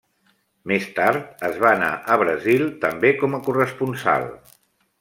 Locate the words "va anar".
1.65-1.91